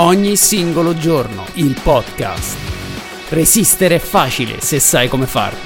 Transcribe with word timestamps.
Ogni 0.00 0.36
singolo 0.36 0.94
giorno 0.94 1.44
il 1.54 1.76
podcast. 1.82 3.30
Resistere 3.30 3.96
è 3.96 3.98
facile 3.98 4.60
se 4.60 4.78
sai 4.78 5.08
come 5.08 5.26
farlo. 5.26 5.58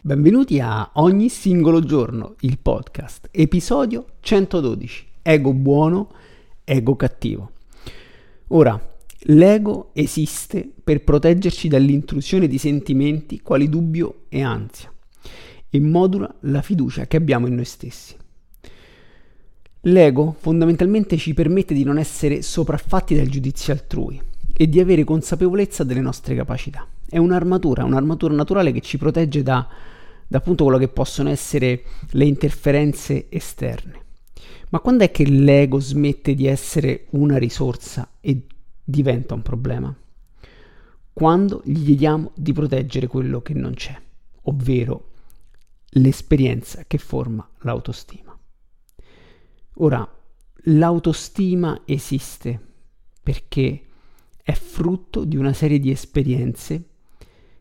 Benvenuti 0.00 0.58
a 0.58 0.90
Ogni 0.94 1.28
singolo 1.28 1.78
giorno 1.78 2.34
il 2.40 2.58
podcast, 2.58 3.28
episodio 3.30 4.04
112. 4.18 5.06
Ego 5.22 5.52
buono, 5.52 6.10
ego 6.64 6.96
cattivo. 6.96 7.52
Ora, 8.48 8.96
l'ego 9.26 9.90
esiste 9.92 10.68
per 10.82 11.04
proteggerci 11.04 11.68
dall'intrusione 11.68 12.48
di 12.48 12.58
sentimenti 12.58 13.42
quali 13.42 13.68
dubbio 13.68 14.24
e 14.28 14.42
ansia 14.42 14.92
e 15.70 15.78
modula 15.78 16.34
la 16.40 16.62
fiducia 16.62 17.06
che 17.06 17.16
abbiamo 17.16 17.46
in 17.46 17.54
noi 17.54 17.64
stessi. 17.64 18.16
L'ego 19.88 20.36
fondamentalmente 20.38 21.16
ci 21.16 21.32
permette 21.32 21.72
di 21.72 21.82
non 21.82 21.98
essere 21.98 22.42
sopraffatti 22.42 23.14
dal 23.14 23.28
giudizio 23.28 23.72
altrui 23.72 24.20
e 24.52 24.68
di 24.68 24.80
avere 24.80 25.04
consapevolezza 25.04 25.82
delle 25.82 26.00
nostre 26.00 26.34
capacità. 26.34 26.86
È 27.08 27.16
un'armatura, 27.16 27.84
un'armatura 27.84 28.34
naturale 28.34 28.72
che 28.72 28.82
ci 28.82 28.98
protegge 28.98 29.42
da, 29.42 29.66
da 30.26 30.38
appunto 30.38 30.64
quello 30.64 30.78
che 30.78 30.88
possono 30.88 31.30
essere 31.30 31.82
le 32.10 32.26
interferenze 32.26 33.26
esterne. 33.30 34.04
Ma 34.70 34.80
quando 34.80 35.04
è 35.04 35.10
che 35.10 35.24
l'ego 35.24 35.80
smette 35.80 36.34
di 36.34 36.46
essere 36.46 37.06
una 37.10 37.38
risorsa 37.38 38.10
e 38.20 38.42
diventa 38.84 39.32
un 39.32 39.42
problema? 39.42 39.94
Quando 41.14 41.62
gli 41.64 41.82
chiediamo 41.82 42.32
di 42.34 42.52
proteggere 42.52 43.06
quello 43.06 43.40
che 43.40 43.54
non 43.54 43.72
c'è, 43.72 43.98
ovvero 44.42 45.12
l'esperienza 45.92 46.84
che 46.86 46.98
forma 46.98 47.48
l'autostima. 47.60 48.27
Ora, 49.80 50.08
l'autostima 50.64 51.82
esiste 51.84 52.60
perché 53.22 53.82
è 54.42 54.52
frutto 54.52 55.24
di 55.24 55.36
una 55.36 55.52
serie 55.52 55.78
di 55.78 55.90
esperienze 55.90 56.88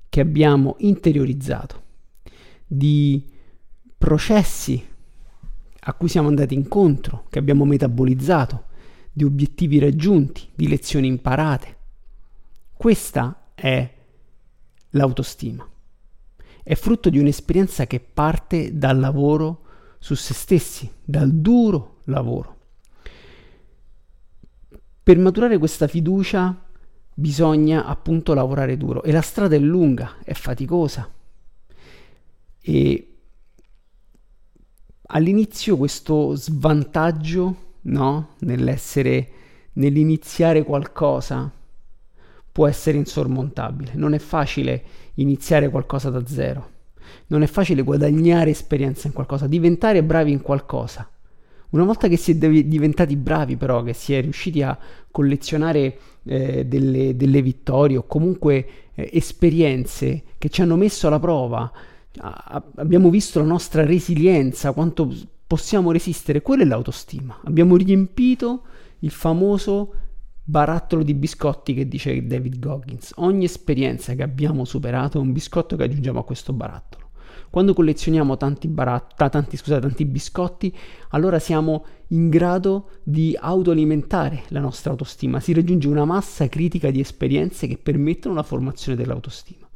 che 0.09 0.20
abbiamo 0.20 0.78
interiorizzato, 0.80 1.84
di 2.66 3.24
processi 3.98 4.84
a 5.80 5.94
cui 5.94 6.08
siamo 6.09 6.30
andati 6.30 6.56
incontro, 6.56 7.26
che 7.30 7.38
abbiamo 7.38 7.66
metabolizzato, 7.66 8.66
di 9.12 9.24
obiettivi 9.24 9.78
raggiunti, 9.78 10.50
di 10.56 10.68
lezioni 10.68 11.08
imparate. 11.08 11.78
Questa 12.74 13.50
è 13.54 13.94
l'autostima. 14.92 15.70
È 16.64 16.74
frutto 16.74 17.09
di 17.09 17.20
un'esperienza 17.20 17.86
che 17.86 18.00
parte 18.00 18.76
dal 18.76 19.00
lavoro 19.00 19.66
su 20.00 20.16
se 20.16 20.34
stessi, 20.34 20.92
dal 21.04 21.31
duro 21.31 21.97
lavoro. 22.08 22.55
Per 25.03 25.17
maturare 25.17 25.58
questa 25.58 25.88
fiducia 25.88 26.55
bisogna 27.13 27.86
appunto 27.86 28.33
lavorare 28.33 28.77
duro 28.77 29.02
e 29.03 29.11
la 29.11 29.22
strada 29.22 29.55
è 29.55 29.59
lunga, 29.59 30.17
è 30.23 30.33
faticosa 30.33 31.09
e 32.59 33.16
all'inizio 35.03 35.78
questo 35.78 36.35
svantaggio 36.35 37.55
no, 37.81 38.30
nell'essere 38.39 39.31
nell'iniziare 39.73 40.63
qualcosa 40.63 41.50
può 42.52 42.67
essere 42.67 42.97
insormontabile. 42.97 43.91
Non 43.94 44.13
è 44.13 44.19
facile 44.19 44.83
iniziare 45.16 45.69
qualcosa 45.69 46.09
da 46.09 46.25
zero. 46.25 46.75
Non 47.28 47.44
è 47.44 47.47
facile 47.47 47.83
guadagnare 47.83 48.50
esperienza 48.50 49.08
in 49.08 49.13
qualcosa, 49.13 49.47
diventare 49.47 50.03
bravi 50.03 50.31
in 50.31 50.41
qualcosa. 50.41 51.08
Una 51.70 51.84
volta 51.84 52.08
che 52.08 52.18
si 52.18 52.32
è 52.32 52.36
diventati 52.36 53.16
bravi 53.16 53.58
però, 53.58 53.84
che 53.84 53.94
si 53.94 54.14
è 54.14 54.22
riusciti 54.22 54.62
a 54.62 54.78
collezionare 55.12 55.98
eh, 56.24 56.66
delle, 56.66 57.16
delle, 57.16 57.42
vittorie 57.42 57.97
o 57.97 58.06
comunque 58.06 58.68
eh, 58.94 59.09
esperienze 59.14 60.24
che 60.38 60.50
ci 60.50 60.62
hanno 60.62 60.78
messo 60.78 61.08
alla 61.08 61.19
prova, 61.19 61.72
a, 62.19 62.64
abbiamo 62.75 63.09
visto 63.09 63.40
la 63.40 63.46
nostra 63.46 63.86
resilienza, 63.86 64.72
quanto 64.72 65.14
possiamo 65.46 65.91
resistere, 65.91 66.41
quella 66.41 66.64
è 66.64 66.66
l'autostima. 66.66 67.40
Abbiamo 67.44 67.75
riempito 67.75 68.64
il 69.00 69.12
famoso 69.12 69.94
barattolo 70.44 71.03
di 71.03 71.14
biscotti 71.14 71.74
che 71.74 71.88
dice 71.88 72.25
David 72.25 72.59
Goggins. 72.59 73.12
Ogni 73.18 73.44
esperienza 73.44 74.14
che 74.14 74.24
abbiamo 74.24 74.64
superato 74.64 75.18
è 75.18 75.22
un 75.22 75.34
biscotto 75.34 75.75
che 75.75 75.84
aggiungiamo 75.84 76.20
a 76.20 76.24
questo 76.24 76.53
barattolo. 76.53 77.06
Quando 77.50 77.74
collezioniamo 77.74 78.38
tanti, 78.38 78.68
barat- 78.68 79.30
tanti, 79.30 79.58
scusate, 79.58 79.81
tanti 79.81 80.06
biscotti, 80.06 80.75
allora 81.09 81.40
siamo 81.40 81.85
in 82.08 82.30
grado 82.30 82.90
di 83.03 83.38
autoalimentare 83.40 84.44
la 84.50 84.59
nostra 84.59 84.91
autostima, 84.91 85.40
si 85.40 85.53
raggiunge 85.53 85.88
una 85.88 86.06
massa 86.06 86.47
critica 86.47 86.91
di 86.91 87.00
esperienze 87.00 87.68
che 87.68 87.78
permettono 87.78 88.35
la 88.35 88.44
formazione 88.44 88.97
dell'autostima. 88.97 89.68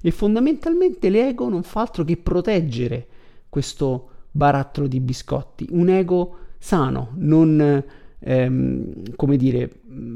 E 0.00 0.10
fondamentalmente 0.10 1.08
l'ego 1.08 1.48
non 1.48 1.62
fa 1.62 1.80
altro 1.80 2.04
che 2.04 2.16
proteggere 2.16 3.06
questo 3.48 4.08
barattolo 4.30 4.86
di 4.86 5.00
biscotti, 5.00 5.66
un 5.70 5.88
ego 5.88 6.36
sano, 6.58 7.10
non 7.16 7.84
ehm, 8.18 9.14
come 9.16 9.36
dire 9.36 9.70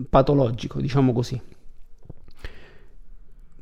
patologico, 0.09 0.81
diciamo 0.81 1.13
così. 1.13 1.41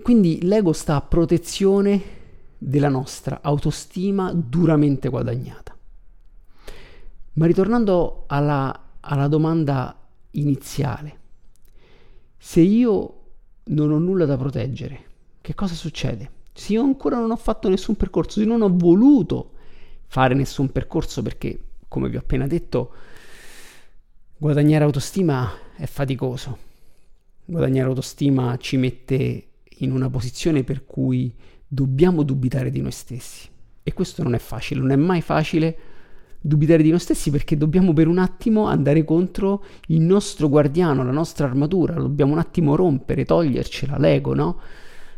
Quindi 0.03 0.41
l'ego 0.43 0.73
sta 0.73 0.97
a 0.97 1.01
protezione 1.01 2.23
della 2.59 2.89
nostra 2.89 3.41
autostima 3.43 4.33
duramente 4.33 5.09
guadagnata. 5.09 5.77
Ma 7.35 7.47
ritornando 7.47 8.25
alla, 8.29 8.97
alla 9.01 9.29
domanda 9.29 9.97
iniziale, 10.33 11.19
se 12.37 12.61
io 12.61 13.21
non 13.65 13.91
ho 13.91 13.99
nulla 13.99 14.25
da 14.25 14.37
proteggere, 14.37 15.05
che 15.41 15.55
cosa 15.55 15.75
succede? 15.75 16.31
Se 16.53 16.73
io 16.73 16.83
ancora 16.83 17.19
non 17.19 17.31
ho 17.31 17.37
fatto 17.37 17.69
nessun 17.69 17.97
percorso, 17.97 18.41
se 18.41 18.47
non 18.47 18.63
ho 18.63 18.71
voluto 18.71 19.53
fare 20.07 20.35
nessun 20.35 20.71
percorso 20.71 21.23
perché, 21.23 21.59
come 21.89 22.09
vi 22.09 22.17
ho 22.17 22.21
appena 22.21 22.47
detto, 22.47 22.93
guadagnare 24.37 24.85
autostima 24.85 25.51
è 25.77 25.87
faticoso. 25.87 26.59
Guadagnare 27.45 27.89
autostima 27.89 28.57
ci 28.59 28.77
mette 28.77 29.49
in 29.79 29.91
una 29.91 30.09
posizione 30.09 30.63
per 30.63 30.85
cui 30.85 31.35
dobbiamo 31.75 32.23
dubitare 32.23 32.71
di 32.71 32.81
noi 32.81 32.93
stessi. 32.93 33.49
E 33.83 33.93
questo 33.93 34.23
non 34.23 34.35
è 34.35 34.39
facile, 34.39 34.81
non 34.81 34.93
è 34.93 34.97
mai 34.97 35.21
facile 35.21 35.77
dubitare 36.41 36.83
di 36.83 36.91
noi 36.91 37.01
stessi 37.01 37.31
perché 37.31 37.57
dobbiamo 37.57 37.93
per 37.93 38.07
un 38.07 38.19
attimo 38.19 38.67
andare 38.67 39.03
contro 39.05 39.65
il 39.89 40.01
nostro 40.01 40.49
guardiano, 40.49 41.03
la 41.03 41.11
nostra 41.11 41.47
armatura, 41.47 41.95
dobbiamo 41.95 42.33
un 42.33 42.39
attimo 42.39 42.77
rompere, 42.77 43.25
togliercela, 43.25 43.99
l'ego, 43.99 44.35
no? 44.35 44.61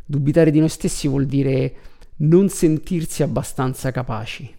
Dubitare 0.05 0.50
di 0.50 0.59
noi 0.59 0.69
stessi 0.69 1.09
vuol 1.09 1.27
dire 1.27 1.75
non 2.19 2.49
sentirsi 2.49 3.23
abbastanza 3.23 3.91
capaci. 3.91 4.53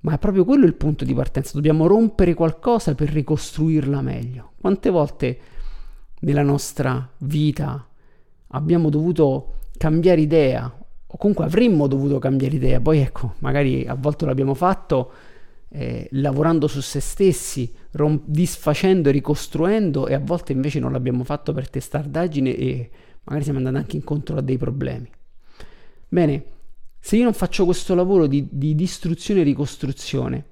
Ma 0.00 0.14
è 0.14 0.18
proprio 0.18 0.44
quello 0.44 0.66
il 0.66 0.74
punto 0.74 1.04
di 1.04 1.14
partenza, 1.14 1.52
dobbiamo 1.54 1.86
rompere 1.86 2.34
qualcosa 2.34 2.94
per 2.94 3.08
ricostruirla 3.10 4.02
meglio. 4.02 4.52
Quante 4.60 4.90
volte 4.90 5.38
nella 6.20 6.42
nostra 6.42 7.08
vita 7.18 7.88
abbiamo 8.48 8.90
dovuto 8.90 9.54
cambiare 9.76 10.20
idea 10.20 10.84
o 11.08 11.16
comunque 11.16 11.44
avremmo 11.44 11.86
dovuto 11.86 12.18
cambiare 12.18 12.56
idea, 12.56 12.80
poi 12.80 12.98
ecco, 12.98 13.34
magari 13.38 13.86
a 13.86 13.94
volte 13.94 14.24
l'abbiamo 14.26 14.54
fatto 14.54 15.12
eh, 15.68 16.08
lavorando 16.12 16.66
su 16.66 16.80
se 16.80 17.00
stessi, 17.00 17.72
rom- 17.92 18.22
disfacendo, 18.24 19.10
ricostruendo 19.10 20.06
e 20.06 20.14
a 20.14 20.18
volte 20.18 20.52
invece 20.52 20.78
non 20.80 20.92
l'abbiamo 20.92 21.24
fatto 21.24 21.52
per 21.52 21.68
testardaggine 21.68 22.56
e 22.56 22.90
magari 23.24 23.44
siamo 23.44 23.58
andati 23.58 23.76
anche 23.76 23.96
incontro 23.96 24.36
a 24.36 24.40
dei 24.40 24.58
problemi. 24.58 25.08
Bene, 26.08 26.44
se 26.98 27.16
io 27.16 27.24
non 27.24 27.34
faccio 27.34 27.64
questo 27.64 27.94
lavoro 27.94 28.26
di, 28.26 28.48
di 28.50 28.74
distruzione 28.74 29.40
e 29.40 29.44
ricostruzione, 29.44 30.44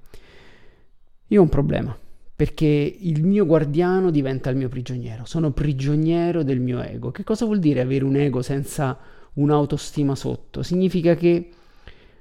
io 1.27 1.39
ho 1.39 1.43
un 1.43 1.49
problema, 1.49 1.97
perché 2.35 2.65
il 2.65 3.23
mio 3.23 3.45
guardiano 3.45 4.11
diventa 4.11 4.49
il 4.49 4.57
mio 4.57 4.69
prigioniero, 4.69 5.25
sono 5.25 5.51
prigioniero 5.51 6.43
del 6.43 6.59
mio 6.59 6.81
ego. 6.81 7.11
Che 7.11 7.23
cosa 7.23 7.45
vuol 7.45 7.59
dire 7.59 7.81
avere 7.81 8.05
un 8.05 8.15
ego 8.15 8.41
senza 8.41 8.97
un'autostima 9.35 10.15
sotto, 10.15 10.63
significa 10.63 11.15
che 11.15 11.49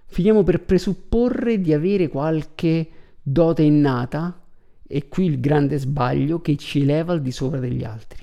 finiamo 0.07 0.43
per 0.43 0.63
presupporre 0.63 1.61
di 1.61 1.73
avere 1.73 2.09
qualche 2.09 2.89
dote 3.21 3.63
innata 3.63 4.41
e 4.87 5.09
qui 5.09 5.27
il 5.27 5.41
grande 5.41 5.79
sbaglio 5.79 6.41
che 6.41 6.57
ci 6.57 6.83
eleva 6.83 7.13
al 7.13 7.23
di 7.23 7.33
sopra 7.33 7.59
degli 7.59 7.85
altri. 7.85 8.23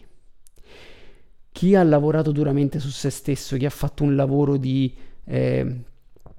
Chi 1.51 1.75
ha 1.75 1.83
lavorato 1.83 2.31
duramente 2.31 2.79
su 2.79 2.89
se 2.89 3.09
stesso, 3.09 3.57
chi 3.57 3.65
ha 3.65 3.69
fatto 3.69 4.03
un 4.03 4.15
lavoro 4.15 4.55
di, 4.57 4.93
eh, 5.25 5.81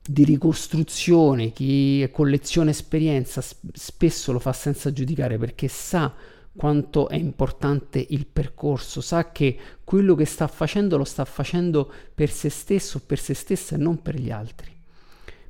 di 0.07 0.25
ricostruzione, 0.25 1.53
chi 1.53 2.09
colleziona 2.11 2.71
esperienza, 2.71 3.43
spesso 3.73 4.33
lo 4.33 4.39
fa 4.39 4.53
senza 4.53 4.93
giudicare 4.93 5.37
perché 5.37 5.69
sa 5.69 6.15
quanto 6.55 7.09
è 7.09 7.17
importante 7.17 8.05
il 8.11 8.27
percorso, 8.27 9.01
sa 9.01 9.33
che 9.33 9.59
quello 9.85 10.15
che 10.15 10.27
sta 10.27 10.47
facendo 10.47 10.97
lo 10.97 11.05
sta 11.05 11.25
facendo 11.25 11.91
per 12.15 12.31
se 12.31 12.51
stesso, 12.51 13.01
per 13.01 13.19
se 13.19 13.35
stessa 13.35 13.75
e 13.75 13.79
non 13.79 14.03
per 14.03 14.17
gli 14.17 14.31
altri. 14.31 14.71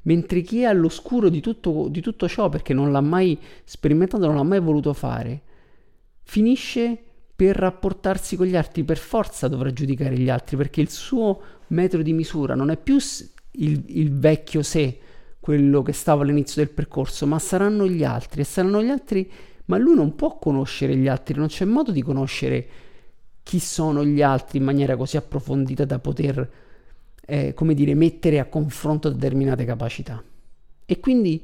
mentre 0.05 0.41
chi 0.41 0.63
è 0.63 0.65
all'oscuro 0.65 1.29
di 1.29 1.41
tutto, 1.41 1.87
di 1.89 2.01
tutto 2.01 2.29
ciò 2.29 2.49
perché 2.49 2.75
non 2.75 2.91
l'ha 2.91 3.01
mai 3.01 3.39
sperimentato, 3.65 4.27
non 4.27 4.37
l'ha 4.37 4.43
mai 4.43 4.61
voluto 4.61 4.93
fare, 4.93 5.43
finisce 6.23 6.99
per 7.35 7.57
rapportarsi 7.57 8.37
con 8.37 8.47
gli 8.47 8.57
altri, 8.57 8.85
per 8.85 8.99
forza 8.99 9.49
dovrà 9.49 9.73
giudicare 9.73 10.19
gli 10.19 10.29
altri, 10.29 10.57
perché 10.57 10.81
il 10.81 10.91
suo 10.91 11.41
metro 11.69 12.03
di 12.03 12.13
misura 12.13 12.55
non 12.55 12.71
è 12.71 12.77
più 12.77 12.97
il, 13.53 13.83
il 13.87 14.13
vecchio 14.13 14.63
sé, 14.63 14.99
quello 15.41 15.83
che 15.83 15.93
stava 15.93 16.23
all'inizio 16.23 16.63
del 16.63 16.73
percorso, 16.73 17.27
ma 17.27 17.39
saranno 17.39 17.89
gli 17.89 18.05
altri. 18.05 18.43
E 18.43 18.45
saranno 18.45 18.83
gli 18.83 18.91
altri, 18.91 19.29
ma 19.73 19.79
lui 19.79 19.95
non 19.95 20.15
può 20.15 20.37
conoscere 20.37 20.95
gli 20.95 21.09
altri, 21.09 21.35
non 21.35 21.47
c'è 21.47 21.65
modo 21.65 21.93
di 21.93 22.03
conoscere 22.03 22.69
chi 23.43 23.59
sono 23.59 24.05
gli 24.05 24.21
altri 24.21 24.59
in 24.59 24.65
maniera 24.65 24.99
così 24.99 25.17
approfondita 25.17 25.87
da 25.87 25.99
poter, 25.99 26.51
eh, 27.25 27.55
come 27.55 27.73
dire, 27.73 27.95
mettere 27.95 28.39
a 28.39 28.45
confronto 28.45 29.09
determinate 29.09 29.65
capacità. 29.65 30.23
E 30.85 31.01
quindi, 31.01 31.43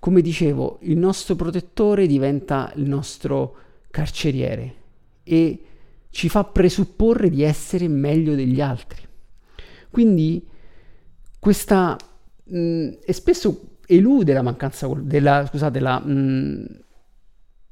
come 0.00 0.22
dicevo, 0.22 0.78
il 0.82 0.96
nostro 0.96 1.36
protettore 1.36 2.06
diventa 2.06 2.72
il 2.76 2.88
nostro 2.88 3.56
carceriere 3.90 4.74
e 5.22 5.64
ci 6.08 6.30
fa 6.30 6.44
presupporre 6.44 7.28
di 7.28 7.42
essere 7.42 7.88
meglio 7.88 8.34
degli 8.34 8.62
altri. 8.62 9.06
Quindi 9.90 10.48
questa 11.38 11.94
mh, 12.44 12.88
e 13.04 13.12
spesso 13.12 13.76
elude 13.86 14.32
la 14.32 14.42
mancanza 14.42 14.88
della, 14.98 15.46
scusate, 15.46 15.78
la, 15.78 15.98
mh, 15.98 16.84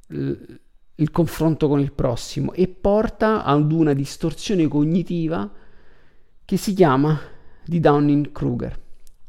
il 0.07 1.11
confronto 1.11 1.67
con 1.67 1.79
il 1.79 1.91
prossimo 1.91 2.53
e 2.53 2.67
porta 2.67 3.43
ad 3.43 3.71
una 3.71 3.93
distorsione 3.93 4.67
cognitiva 4.67 5.51
che 6.45 6.57
si 6.57 6.73
chiama 6.73 7.19
di 7.65 7.79
Downing-Kruger, 7.79 8.79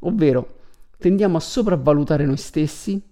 ovvero 0.00 0.58
tendiamo 0.98 1.38
a 1.38 1.40
sopravvalutare 1.40 2.26
noi 2.26 2.36
stessi 2.36 3.02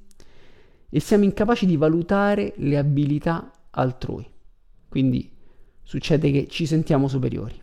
e 0.89 1.01
siamo 1.01 1.25
incapaci 1.25 1.67
di 1.67 1.77
valutare 1.77 2.53
le 2.57 2.77
abilità 2.77 3.51
altrui. 3.71 4.29
Quindi 4.89 5.31
succede 5.83 6.31
che 6.31 6.47
ci 6.49 6.67
sentiamo 6.67 7.09
superiori. 7.09 7.61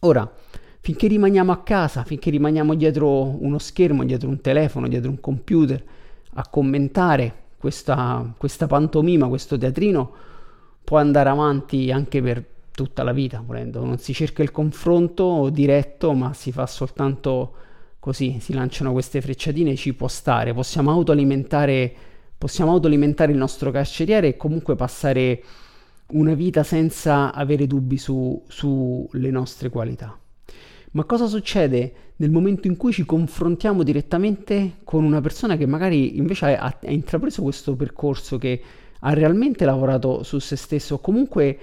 Ora, 0.00 0.32
finché 0.80 1.06
rimaniamo 1.06 1.52
a 1.52 1.62
casa, 1.62 2.04
finché 2.04 2.30
rimaniamo 2.30 2.74
dietro 2.74 3.42
uno 3.42 3.58
schermo, 3.58 4.04
dietro 4.04 4.28
un 4.28 4.40
telefono, 4.40 4.88
dietro 4.88 5.10
un 5.10 5.20
computer, 5.20 5.84
a 6.34 6.48
commentare 6.48 7.42
questa, 7.64 8.34
questa 8.36 8.66
pantomima, 8.66 9.26
questo 9.26 9.56
teatrino, 9.56 10.12
può 10.84 10.98
andare 10.98 11.30
avanti 11.30 11.90
anche 11.90 12.20
per 12.20 12.44
tutta 12.72 13.02
la 13.02 13.12
vita, 13.12 13.42
volendo. 13.42 13.82
Non 13.82 13.96
si 13.96 14.12
cerca 14.12 14.42
il 14.42 14.50
confronto 14.50 15.48
diretto, 15.48 16.12
ma 16.12 16.34
si 16.34 16.52
fa 16.52 16.66
soltanto 16.66 17.54
così, 18.00 18.36
si 18.38 18.52
lanciano 18.52 18.92
queste 18.92 19.22
frecciatine, 19.22 19.76
ci 19.76 19.94
può 19.94 20.08
stare, 20.08 20.52
possiamo 20.52 20.90
autoalimentare, 20.90 21.94
possiamo 22.36 22.72
autoalimentare 22.72 23.32
il 23.32 23.38
nostro 23.38 23.70
carceriere 23.70 24.28
e 24.28 24.36
comunque 24.36 24.76
passare 24.76 25.42
una 26.08 26.34
vita 26.34 26.62
senza 26.64 27.32
avere 27.32 27.66
dubbi 27.66 27.96
sulle 27.96 28.42
su 28.46 29.08
nostre 29.10 29.70
qualità. 29.70 30.18
Ma 30.94 31.04
cosa 31.04 31.26
succede 31.26 31.92
nel 32.16 32.30
momento 32.30 32.68
in 32.68 32.76
cui 32.76 32.92
ci 32.92 33.04
confrontiamo 33.04 33.82
direttamente 33.82 34.76
con 34.84 35.02
una 35.02 35.20
persona 35.20 35.56
che 35.56 35.66
magari 35.66 36.16
invece 36.16 36.56
ha, 36.56 36.78
ha 36.80 36.90
intrapreso 36.90 37.42
questo 37.42 37.74
percorso, 37.74 38.38
che 38.38 38.62
ha 39.00 39.12
realmente 39.12 39.64
lavorato 39.64 40.22
su 40.22 40.38
se 40.38 40.54
stesso 40.54 40.94
o 40.94 41.00
comunque 41.00 41.58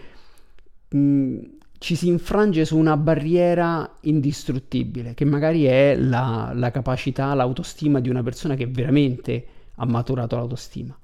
mh, 0.90 1.38
ci 1.78 1.96
si 1.96 2.10
infrange 2.10 2.66
su 2.66 2.78
una 2.78 2.98
barriera 2.98 3.90
indistruttibile, 4.02 5.14
che 5.14 5.24
magari 5.24 5.64
è 5.64 5.96
la, 5.96 6.52
la 6.54 6.70
capacità, 6.70 7.34
l'autostima 7.34 8.02
di 8.02 8.10
una 8.10 8.24
persona 8.24 8.56
che 8.56 8.68
veramente 8.68 9.46
ha 9.76 9.86
maturato 9.86 10.36
l'autostima. 10.36 10.96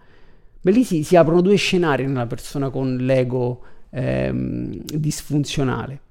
Beh, 0.60 0.72
lì 0.72 0.84
si, 0.84 1.04
si 1.04 1.16
aprono 1.16 1.40
due 1.40 1.56
scenari 1.56 2.06
nella 2.06 2.28
persona 2.28 2.70
con 2.70 2.98
l'ego 2.98 3.62
ehm, 3.90 4.82
disfunzionale. 4.84 6.02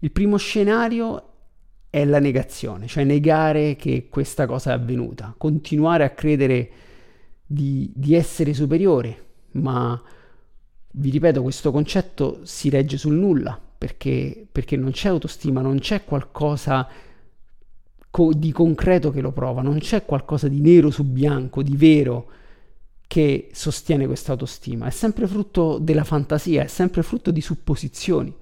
Il 0.00 0.10
primo 0.12 0.36
scenario 0.36 1.30
è 1.96 2.04
la 2.04 2.18
negazione, 2.18 2.86
cioè 2.88 3.04
negare 3.04 3.74
che 3.74 4.08
questa 4.10 4.44
cosa 4.44 4.70
è 4.70 4.74
avvenuta, 4.74 5.34
continuare 5.34 6.04
a 6.04 6.10
credere 6.10 6.70
di, 7.46 7.90
di 7.94 8.14
essere 8.14 8.52
superiore, 8.52 9.24
ma 9.52 9.98
vi 10.90 11.08
ripeto, 11.08 11.40
questo 11.40 11.70
concetto 11.70 12.40
si 12.42 12.68
regge 12.68 12.98
sul 12.98 13.14
nulla, 13.14 13.58
perché, 13.78 14.46
perché 14.52 14.76
non 14.76 14.90
c'è 14.90 15.08
autostima, 15.08 15.62
non 15.62 15.78
c'è 15.78 16.04
qualcosa 16.04 16.86
co- 18.10 18.34
di 18.34 18.52
concreto 18.52 19.10
che 19.10 19.22
lo 19.22 19.32
prova, 19.32 19.62
non 19.62 19.78
c'è 19.78 20.04
qualcosa 20.04 20.48
di 20.48 20.60
nero 20.60 20.90
su 20.90 21.02
bianco, 21.02 21.62
di 21.62 21.76
vero, 21.78 22.28
che 23.06 23.48
sostiene 23.52 24.04
questa 24.04 24.32
autostima, 24.32 24.86
è 24.86 24.90
sempre 24.90 25.26
frutto 25.26 25.78
della 25.78 26.04
fantasia, 26.04 26.62
è 26.62 26.66
sempre 26.66 27.02
frutto 27.02 27.30
di 27.30 27.40
supposizioni. 27.40 28.34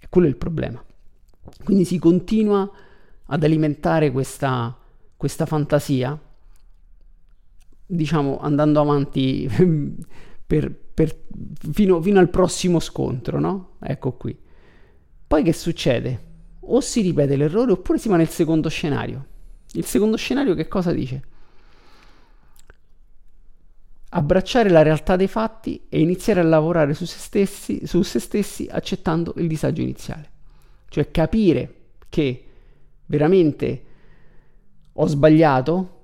E 0.00 0.06
quello 0.08 0.26
è 0.26 0.30
il 0.30 0.36
problema. 0.36 0.84
Quindi 1.64 1.84
si 1.84 1.98
continua 1.98 2.70
ad 3.26 3.44
alimentare 3.44 4.10
questa, 4.10 4.76
questa 5.16 5.46
fantasia, 5.46 6.18
diciamo 7.86 8.38
andando 8.40 8.80
avanti 8.80 9.48
per, 10.46 10.74
per, 10.94 11.16
fino, 11.72 12.00
fino 12.02 12.18
al 12.18 12.28
prossimo 12.28 12.80
scontro, 12.80 13.38
no? 13.38 13.76
Ecco 13.80 14.12
qui. 14.12 14.36
Poi 15.26 15.42
che 15.42 15.52
succede? 15.52 16.30
O 16.60 16.80
si 16.80 17.00
ripete 17.00 17.36
l'errore 17.36 17.72
oppure 17.72 17.98
si 17.98 18.08
va 18.08 18.16
nel 18.16 18.28
secondo 18.28 18.68
scenario. 18.68 19.26
Il 19.72 19.84
secondo 19.84 20.16
scenario 20.16 20.54
che 20.54 20.68
cosa 20.68 20.92
dice? 20.92 21.22
Abbracciare 24.10 24.68
la 24.68 24.82
realtà 24.82 25.16
dei 25.16 25.28
fatti 25.28 25.86
e 25.88 26.00
iniziare 26.00 26.40
a 26.40 26.44
lavorare 26.44 26.92
su 26.92 27.06
se 27.06 27.18
stessi, 27.18 27.86
su 27.86 28.02
se 28.02 28.18
stessi 28.18 28.68
accettando 28.70 29.32
il 29.38 29.48
disagio 29.48 29.80
iniziale. 29.80 30.31
Cioè 30.92 31.10
capire 31.10 31.74
che 32.10 32.44
veramente 33.06 33.82
ho 34.92 35.06
sbagliato, 35.06 36.00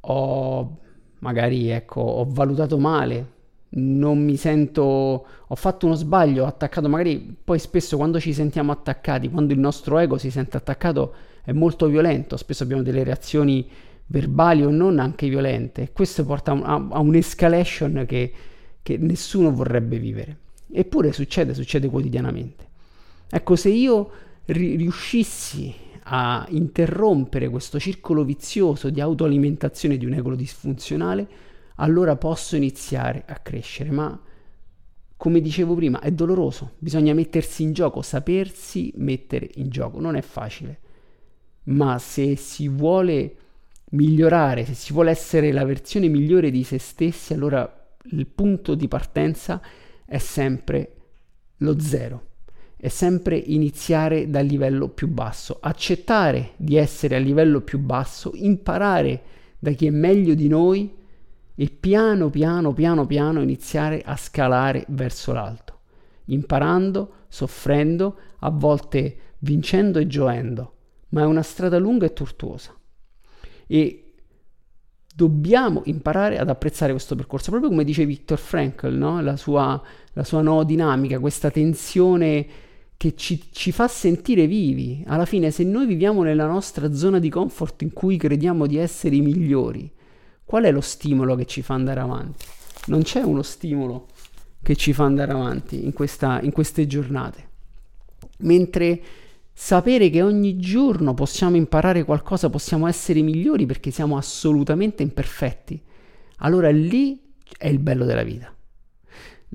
ho 0.00 0.78
magari 1.20 1.68
ecco, 1.68 2.00
ho 2.00 2.26
valutato 2.28 2.76
male, 2.76 3.30
non 3.76 4.24
mi 4.24 4.34
sento, 4.34 4.82
ho 5.46 5.54
fatto 5.54 5.86
uno 5.86 5.94
sbaglio, 5.94 6.42
ho 6.42 6.46
attaccato, 6.48 6.88
magari 6.88 7.36
poi 7.44 7.60
spesso 7.60 7.96
quando 7.96 8.18
ci 8.18 8.32
sentiamo 8.32 8.72
attaccati, 8.72 9.30
quando 9.30 9.52
il 9.52 9.60
nostro 9.60 9.98
ego 9.98 10.18
si 10.18 10.32
sente 10.32 10.56
attaccato 10.56 11.14
è 11.44 11.52
molto 11.52 11.86
violento, 11.86 12.36
spesso 12.36 12.64
abbiamo 12.64 12.82
delle 12.82 13.04
reazioni 13.04 13.70
verbali 14.06 14.64
o 14.64 14.70
non 14.70 14.98
anche 14.98 15.28
violente, 15.28 15.92
questo 15.92 16.24
porta 16.24 16.50
a, 16.50 16.86
a 16.90 16.98
un'escalation 16.98 18.02
che, 18.04 18.32
che 18.82 18.96
nessuno 18.98 19.52
vorrebbe 19.52 20.00
vivere. 20.00 20.38
Eppure 20.72 21.12
succede, 21.12 21.54
succede 21.54 21.88
quotidianamente. 21.88 22.72
Ecco, 23.28 23.56
se 23.56 23.68
io 23.68 24.10
ri- 24.46 24.76
riuscissi 24.76 25.74
a 26.04 26.46
interrompere 26.50 27.48
questo 27.48 27.78
circolo 27.78 28.24
vizioso 28.24 28.90
di 28.90 29.00
autoalimentazione 29.00 29.96
di 29.96 30.04
un 30.04 30.14
ego 30.14 30.34
disfunzionale, 30.34 31.26
allora 31.76 32.16
posso 32.16 32.56
iniziare 32.56 33.24
a 33.26 33.38
crescere. 33.38 33.90
Ma 33.90 34.20
come 35.16 35.40
dicevo 35.40 35.74
prima, 35.74 36.00
è 36.00 36.10
doloroso, 36.12 36.72
bisogna 36.78 37.14
mettersi 37.14 37.62
in 37.62 37.72
gioco, 37.72 38.02
sapersi 38.02 38.92
mettere 38.96 39.48
in 39.54 39.70
gioco, 39.70 40.00
non 40.00 40.16
è 40.16 40.20
facile. 40.20 40.80
Ma 41.64 41.98
se 41.98 42.36
si 42.36 42.68
vuole 42.68 43.36
migliorare, 43.90 44.66
se 44.66 44.74
si 44.74 44.92
vuole 44.92 45.10
essere 45.10 45.52
la 45.52 45.64
versione 45.64 46.08
migliore 46.08 46.50
di 46.50 46.62
se 46.62 46.78
stessi, 46.78 47.32
allora 47.32 47.88
il 48.10 48.26
punto 48.26 48.74
di 48.74 48.86
partenza 48.86 49.62
è 50.04 50.18
sempre 50.18 50.96
lo 51.58 51.80
zero 51.80 52.32
è 52.76 52.88
sempre 52.88 53.36
iniziare 53.36 54.28
dal 54.28 54.44
livello 54.44 54.88
più 54.88 55.08
basso, 55.08 55.58
accettare 55.60 56.52
di 56.56 56.76
essere 56.76 57.16
a 57.16 57.18
livello 57.18 57.60
più 57.60 57.78
basso, 57.78 58.32
imparare 58.34 59.22
da 59.58 59.70
chi 59.70 59.86
è 59.86 59.90
meglio 59.90 60.34
di 60.34 60.48
noi 60.48 60.92
e 61.54 61.68
piano 61.68 62.30
piano 62.30 62.72
piano 62.72 63.06
piano 63.06 63.40
iniziare 63.40 64.02
a 64.04 64.16
scalare 64.16 64.84
verso 64.88 65.32
l'alto, 65.32 65.80
imparando, 66.26 67.12
soffrendo, 67.28 68.18
a 68.40 68.50
volte 68.50 69.16
vincendo 69.38 69.98
e 69.98 70.06
gioendo, 70.06 70.74
ma 71.10 71.22
è 71.22 71.24
una 71.24 71.42
strada 71.42 71.78
lunga 71.78 72.06
e 72.06 72.12
tortuosa. 72.12 72.74
E 73.66 74.03
dobbiamo 75.16 75.82
imparare 75.84 76.38
ad 76.38 76.48
apprezzare 76.48 76.90
questo 76.90 77.14
percorso, 77.14 77.50
proprio 77.50 77.70
come 77.70 77.84
dice 77.84 78.04
Viktor 78.04 78.38
Frankl, 78.38 78.92
no? 78.92 79.20
la, 79.20 79.36
sua, 79.36 79.80
la 80.12 80.24
sua 80.24 80.64
dinamica, 80.64 81.20
questa 81.20 81.50
tensione 81.50 82.46
che 82.96 83.14
ci, 83.14 83.40
ci, 83.52 83.70
fa 83.70 83.86
sentire 83.86 84.48
vivi. 84.48 85.04
Alla 85.06 85.24
fine, 85.24 85.52
se 85.52 85.62
noi 85.62 85.86
viviamo 85.86 86.24
nella 86.24 86.46
nostra 86.46 86.92
zona 86.92 87.20
di 87.20 87.28
comfort 87.28 87.82
in 87.82 87.92
cui 87.92 88.16
crediamo 88.16 88.66
di 88.66 88.76
essere 88.76 89.14
i 89.14 89.20
migliori, 89.20 89.88
qual 90.44 90.64
è 90.64 90.72
lo 90.72 90.80
stimolo 90.80 91.36
che 91.36 91.46
ci 91.46 91.62
fa 91.62 91.74
andare 91.74 92.00
avanti? 92.00 92.44
Non 92.86 93.02
c'è 93.02 93.22
uno 93.22 93.42
stimolo 93.42 94.08
che 94.62 94.74
ci 94.74 94.92
fa 94.92 95.04
andare 95.04 95.30
avanti 95.30 95.84
in, 95.84 95.92
questa, 95.92 96.40
in 96.40 96.50
queste 96.50 96.88
giornate. 96.88 97.48
Mentre 98.38 99.00
sapere 99.54 100.10
che 100.10 100.20
ogni 100.20 100.56
giorno 100.58 101.14
possiamo 101.14 101.56
imparare 101.56 102.04
qualcosa, 102.04 102.50
possiamo 102.50 102.88
essere 102.88 103.22
migliori 103.22 103.64
perché 103.64 103.92
siamo 103.92 104.16
assolutamente 104.16 105.04
imperfetti, 105.04 105.80
allora 106.38 106.70
lì 106.70 107.22
è 107.56 107.68
il 107.68 107.78
bello 107.78 108.04
della 108.04 108.24
vita. 108.24 108.52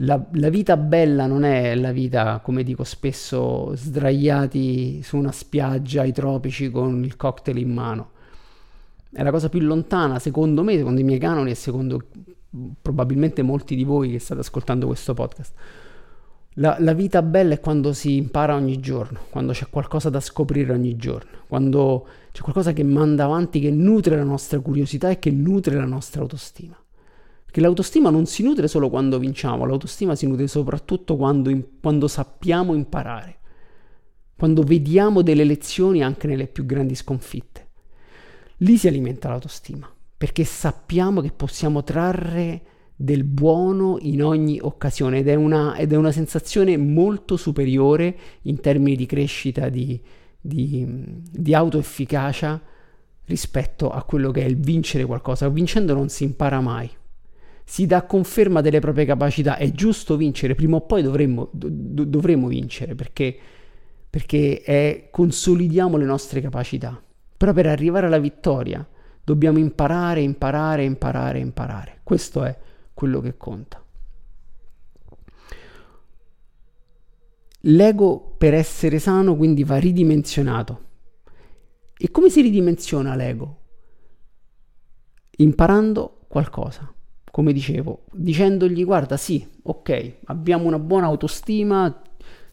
La, 0.02 0.26
la, 0.32 0.48
vita 0.48 0.78
bella 0.78 1.26
non 1.26 1.44
è 1.44 1.76
la 1.76 1.92
vita, 1.92 2.40
come 2.40 2.64
dico 2.64 2.86
spesso, 2.86 3.76
sdraiati 3.76 5.04
su 5.04 5.18
una 5.18 5.34
spiaggia 5.34 6.04
ai 6.04 6.14
tropici 6.14 6.72
con 6.72 7.04
il 7.04 7.18
cocktail 7.18 7.58
in 7.58 7.74
mano. 7.74 8.12
È 9.12 9.22
la 9.22 9.32
cosa 9.32 9.50
più 9.50 9.60
lontana, 9.60 10.18
secondo 10.20 10.64
me, 10.64 10.78
secondo 10.78 11.02
i 11.02 11.04
miei 11.04 11.20
canoni 11.20 11.52
e 11.52 11.56
secondo 11.56 12.02
probabilmente 12.82 13.42
molti 13.42 13.76
di 13.76 13.84
voi 13.84 14.12
che 14.12 14.20
state 14.20 14.40
ascoltando 14.40 14.86
questo 14.88 15.14
podcast. 15.14 15.54
La, 16.60 16.76
la, 16.80 16.92
vita 16.92 17.22
bella 17.22 17.54
è 17.54 17.60
quando 17.62 17.94
si 17.94 18.18
impara 18.18 18.54
ogni 18.54 18.82
giorno, 18.82 19.22
quando 19.30 19.54
c'è 19.54 19.70
qualcosa 19.70 20.10
da 20.10 20.20
scoprire 20.20 20.74
ogni 20.74 20.98
giorno, 20.98 21.44
quando 21.48 22.06
c'è 22.34 22.42
qualcosa 22.42 22.74
che 22.74 22.84
manda 22.84 23.24
avanti, 23.24 23.62
che 23.62 23.72
nutre 23.72 24.18
la 24.18 24.26
nostra 24.26 24.60
curiosità 24.60 25.10
e 25.10 25.20
che 25.20 25.32
nutre 25.32 25.76
la 25.76 25.86
nostra 25.86 26.22
autostima. 26.22 26.78
Perché 27.46 27.62
l'autostima 27.62 28.10
non 28.10 28.26
si 28.26 28.44
nutre 28.44 28.68
solo 28.68 28.90
quando 28.90 29.20
vinciamo, 29.20 29.66
l'autostima 29.66 30.16
si 30.16 30.28
nutre 30.28 30.48
soprattutto 30.48 31.16
quando, 31.16 31.50
quando 31.80 32.10
sappiamo 32.10 32.74
imparare, 32.76 33.38
quando 34.36 34.62
vediamo 34.62 35.22
delle 35.22 35.46
lezioni 35.46 36.04
anche 36.04 36.28
nelle 36.28 36.48
più 36.48 36.66
grandi 36.66 36.94
sconfitte. 36.94 37.68
Lì 38.58 38.76
si 38.76 38.90
alimenta 38.90 39.30
l'autostima, 39.30 39.90
perché 40.18 40.44
sappiamo 40.44 41.22
che 41.22 41.32
possiamo 41.32 41.84
trarre 41.84 42.62
del 43.02 43.24
buono 43.24 43.98
in 44.02 44.22
ogni 44.22 44.60
occasione 44.62 45.20
ed 45.20 45.30
è 45.30 45.36
una, 45.36 45.78
ed 45.78 45.94
è 45.94 45.96
una 45.96 46.12
sensazione 46.12 46.76
molto 46.76 47.38
superiore 47.38 48.14
in 48.42 48.60
termini 48.60 48.98
di 48.98 49.06
crescita, 49.06 49.70
di, 49.70 49.98
di, 50.38 50.86
di 51.32 51.54
autoefficacia 51.54 52.62
rispetto 53.24 53.90
a 53.90 54.04
quello 54.04 54.32
che 54.32 54.42
è 54.42 54.46
il 54.46 54.58
vincere 54.58 55.06
qualcosa. 55.06 55.48
Vincendo 55.48 55.94
non 55.94 56.10
si 56.10 56.26
impara 56.26 56.60
mai 56.60 56.90
si 57.64 57.86
dà 57.86 58.02
conferma 58.02 58.60
delle 58.60 58.80
proprie 58.82 59.06
capacità. 59.06 59.56
È 59.56 59.72
giusto 59.72 60.18
vincere, 60.18 60.54
prima 60.54 60.76
o 60.76 60.82
poi 60.82 61.02
dovremmo, 61.02 61.48
do, 61.54 61.70
dovremmo 62.04 62.48
vincere 62.48 62.96
perché, 62.96 63.34
perché 64.10 64.62
è, 64.62 65.08
consolidiamo 65.10 65.96
le 65.96 66.06
nostre 66.06 66.42
capacità. 66.42 67.02
Però 67.38 67.54
per 67.54 67.68
arrivare 67.68 68.08
alla 68.08 68.18
vittoria 68.18 68.86
dobbiamo 69.24 69.58
imparare, 69.58 70.20
imparare, 70.20 70.84
imparare, 70.84 71.40
imparare. 71.40 72.00
Questo 72.04 72.44
è 72.44 72.58
quello 73.00 73.22
che 73.22 73.38
conta. 73.38 73.82
L'ego 77.62 78.36
per 78.38 78.54
essere 78.54 79.00
sano 79.00 79.38
quindi 79.38 79.64
va 79.64 79.78
ridimensionato. 79.78 80.88
E 81.98 82.12
come 82.12 82.30
si 82.30 82.42
ridimensiona 82.42 83.16
l'ego? 83.16 83.58
Imparando 85.38 86.26
qualcosa 86.28 86.94
come 87.32 87.54
dicevo, 87.54 88.04
dicendogli 88.12 88.84
guarda 88.84 89.16
sì, 89.16 89.48
ok, 89.62 90.16
abbiamo 90.26 90.66
una 90.66 90.80
buona 90.80 91.06
autostima, 91.06 92.02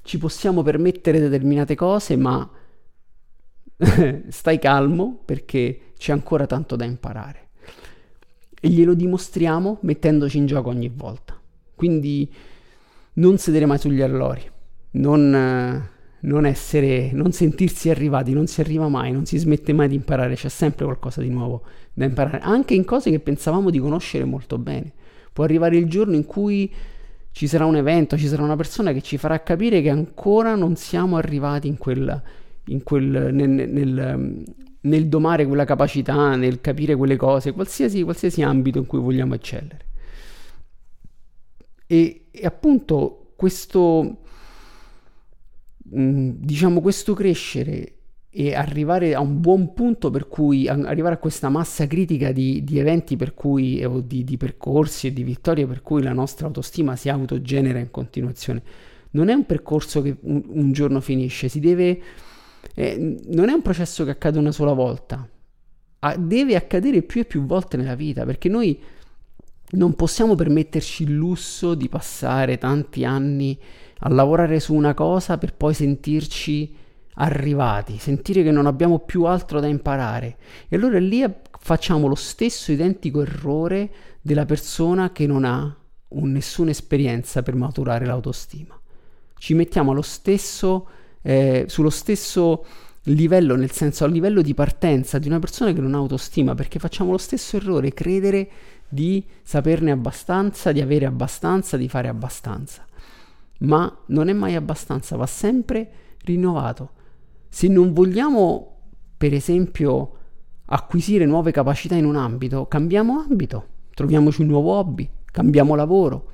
ci 0.03 0.17
possiamo 0.17 0.63
permettere 0.63 1.19
determinate 1.19 1.75
cose, 1.75 2.15
ma 2.15 2.49
stai 4.29 4.61
calmo 4.61 5.23
perché 5.25 5.93
c'è 5.99 6.13
ancora 6.13 6.47
tanto 6.47 6.77
da 6.77 6.85
imparare. 6.85 7.46
E 8.61 8.69
glielo 8.69 8.95
dimostriamo 8.95 9.79
mettendoci 9.83 10.39
in 10.39 10.47
gioco 10.47 10.71
ogni 10.71 10.91
volta. 10.95 11.39
Quindi 11.75 12.33
non 13.15 13.39
sedere 13.39 13.67
mai 13.67 13.79
sugli 13.79 14.01
allori, 14.01 14.43
non, 14.93 15.89
non, 16.21 16.47
essere, 16.47 17.11
non 17.13 17.33
sentirsi 17.33 17.91
arrivati, 17.91 18.33
non 18.33 18.47
si 18.47 18.61
arriva 18.61 18.89
mai, 18.89 19.13
non 19.13 19.27
si 19.27 19.39
smette 19.39 19.73
mai 19.73 19.89
di 19.89 19.95
imparare, 19.95 20.35
c'è 20.35 20.49
sempre 20.49 20.85
qualcosa 20.85 21.21
di 21.21 21.29
nuovo 21.29 21.63
da 21.93 22.05
imparare, 22.05 22.41
anche 22.41 22.75
in 22.75 22.85
cose 22.85 23.11
che 23.11 23.21
pensavamo 23.21 23.71
di 23.71 23.79
conoscere 23.79 24.25
molto 24.25 24.59
bene. 24.59 24.93
Può 25.33 25.45
arrivare 25.45 25.77
il 25.77 25.89
giorno 25.89 26.15
in 26.15 26.25
cui 26.25 26.73
ci 27.33 27.47
sarà 27.47 27.67
un 27.67 27.77
evento, 27.77 28.17
ci 28.17 28.29
sarà 28.29 28.43
una 28.43 28.57
persona 28.57 28.93
che 28.93 29.03
ci 29.03 29.19
farà 29.19 29.43
capire 29.43 29.83
che 29.83 29.91
ancora 29.91 30.55
non 30.55 30.77
siamo 30.77 31.17
arrivati 31.17 31.69
in 31.69 31.77
quel, 31.77 32.23
in 32.69 32.83
quel 32.83 33.29
nel, 33.33 33.49
nel, 33.49 34.43
nel, 34.87 35.09
domare 35.09 35.47
quella 35.47 35.65
capacità, 35.65 36.35
nel 36.37 36.61
capire 36.61 36.97
quelle 36.97 37.17
cose, 37.17 37.53
qualsiasi, 37.53 38.03
qualsiasi 38.03 38.43
ambito 38.43 38.79
in 38.79 38.87
cui 38.87 38.99
vogliamo 38.99 39.35
eccellere. 39.35 39.85
E, 41.87 42.27
e 42.31 42.47
appunto 42.47 43.33
questo, 43.37 44.19
mm, 45.95 46.31
diciamo, 46.37 46.81
questo 46.81 47.15
crescere 47.15 47.93
e 48.39 48.55
arrivare 48.55 49.15
a 49.15 49.21
un 49.21 49.41
buon 49.41 49.73
punto 49.73 50.11
per 50.11 50.29
cui 50.29 50.69
arrivare 50.69 51.15
a 51.15 51.19
questa 51.19 51.49
massa 51.49 51.87
critica 51.87 52.33
di, 52.33 52.63
di 52.65 52.79
eventi 52.79 53.17
per 53.17 53.33
cui 53.33 53.83
o 53.83 54.01
di, 54.01 54.25
di, 54.25 54.37
percorsi 54.37 55.07
e 55.07 55.13
di 55.15 55.23
vittorie 55.23 55.67
per 55.67 55.81
cui 55.81 56.03
la 56.03 56.13
nostra 56.13 56.47
autostima 56.47 56.97
si 56.97 57.09
autogenera 57.09 57.79
in 57.79 57.91
continuazione 57.91 58.63
non 59.13 59.31
è 59.31 59.33
un 59.33 59.47
percorso 59.47 60.03
che 60.03 60.17
un, 60.21 60.43
un 60.49 60.73
giorno 60.73 61.01
finisce 61.01 61.49
si 61.49 61.61
deve 61.61 61.99
eh, 62.75 63.19
non 63.27 63.49
è 63.49 63.53
un 63.53 63.63
processo 63.63 64.05
che 64.05 64.11
accade 64.11 64.39
una 64.39 64.53
sola 64.53 64.73
volta 64.73 65.29
ah, 66.01 66.17
deve 66.17 66.57
accadere 66.57 67.03
più 67.03 67.21
e 67.21 67.25
più 67.25 67.45
volte 67.45 67.77
nella 67.77 67.95
vita 67.95 68.25
perché 68.25 68.49
noi 68.49 68.81
non 69.69 69.95
possiamo 69.95 70.35
permetterci 70.35 71.03
il 71.03 71.15
lusso 71.15 71.75
di 71.75 71.89
passare 71.89 72.59
tanti 72.59 73.05
anni 73.05 73.59
a 74.01 74.09
lavorare 74.09 74.61
su 74.61 74.75
una 74.75 74.95
cosa 74.95 75.39
per 75.39 75.55
poi 75.55 75.75
sentirci 75.75 76.77
arrivati, 77.19 77.99
sentire 77.99 78.43
che 78.43 78.51
non 78.51 78.67
abbiamo 78.67 79.01
più 79.01 79.25
altro 79.25 79.61
da 79.61 79.67
imparare. 79.67 80.37
E 80.69 80.77
allora 80.77 80.99
lì 80.99 81.25
facciamo 81.59 82.07
lo 82.07 82.15
stesso 82.15 82.73
identico 82.73 83.23
errore 83.23 83.91
della 84.21 84.45
persona 84.45 85.13
che 85.13 85.27
non 85.27 85.45
ha 85.45 85.77
un, 86.09 86.33
nessuna 86.33 86.71
esperienza 86.71 87.43
per 87.43 87.55
maturare 87.55 88.05
l'autostima. 88.05 88.79
Ci 89.39 89.55
mettiamo 89.55 89.93
allo 89.93 90.03
stesso, 90.03 90.89
eh, 91.27 91.65
sullo 91.67 91.91
stesso 91.91 92.65
livello, 93.03 93.57
nel 93.57 93.73
senso 93.73 94.05
a 94.05 94.07
livello 94.07 94.43
di 94.43 94.55
partenza 94.55 95.19
di 95.19 95.27
una 95.27 95.41
persona 95.41 95.73
che 95.73 95.81
non 95.81 95.95
ha 95.95 95.99
autostima, 95.99 96.55
perché 96.55 96.79
facciamo 96.79 97.11
lo 97.11 97.19
stesso 97.19 97.57
errore, 97.57 97.93
credere 97.93 98.49
di 98.89 99.25
saperne 99.43 99.91
abbastanza, 99.91 100.71
di 100.71 100.81
avere 100.81 101.05
abbastanza, 101.05 101.77
di 101.77 101.89
fare 101.89 102.07
abbastanza. 102.07 102.87
Ma 103.59 103.93
non 104.07 104.29
è 104.29 104.33
mai 104.33 104.55
abbastanza, 104.55 105.17
va 105.17 105.27
sempre 105.27 105.91
rinnovato. 106.23 106.91
Se 107.49 107.67
non 107.67 107.93
vogliamo, 107.93 108.77
per 109.17 109.35
esempio, 109.35 110.13
acquisire 110.67 111.27
nuove 111.27 111.51
capacità 111.51 111.97
in 111.97 112.05
un 112.05 112.15
ambito, 112.15 112.67
cambiamo 112.67 113.19
ambito, 113.19 113.67
troviamoci 113.95 114.43
un 114.43 114.47
nuovo 114.47 114.75
hobby, 114.75 115.09
cambiamo 115.25 115.75
lavoro, 115.75 116.31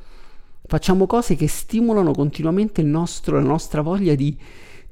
facciamo 0.66 1.06
cose 1.06 1.34
che 1.34 1.48
stimolano 1.48 2.12
continuamente 2.12 2.82
nostro, 2.82 3.36
la 3.36 3.46
nostra 3.46 3.80
voglia 3.80 4.14
di, 4.14 4.38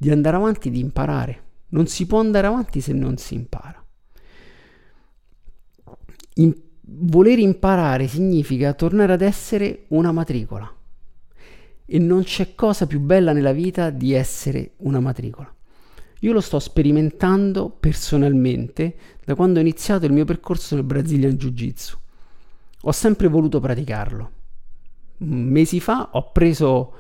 di 0.01 0.11
andare 0.11 0.37
avanti, 0.37 0.71
di 0.71 0.81
imparare. 0.81 1.43
Non 1.69 1.87
si 1.87 2.07
può 2.07 2.21
andare 2.21 2.47
avanti 2.47 2.81
se 2.81 2.95
non 2.95 3.19
si 3.19 3.35
impara. 3.35 3.85
In, 6.37 6.55
voler 6.81 7.39
imparare 7.39 8.09
significa 8.09 8.73
tornare 8.73 9.13
ad 9.13 9.21
essere 9.21 9.85
una 9.89 10.11
matricola. 10.11 10.75
E 11.85 11.99
non 11.99 12.23
c'è 12.23 12.55
cosa 12.55 12.87
più 12.87 12.99
bella 12.99 13.35
nella 13.35 13.53
vita 13.53 13.91
di 13.91 14.15
essere 14.15 14.73
una 14.79 15.01
matricola. 15.01 15.55
Io 16.21 16.33
lo 16.33 16.41
sto 16.41 16.59
sperimentando 16.61 17.69
personalmente 17.69 18.97
da 19.23 19.35
quando 19.35 19.59
ho 19.59 19.63
iniziato 19.63 20.07
il 20.07 20.13
mio 20.13 20.25
percorso 20.25 20.77
nel 20.77 20.85
Brazilian 20.85 21.37
Jiu-Jitsu. 21.37 21.99
Ho 22.85 22.93
sempre 22.93 23.29
voluto 23.29 23.61
praticarlo. 23.61 24.31
Mesi 25.19 25.79
fa 25.79 26.09
ho 26.13 26.33
preso 26.33 26.95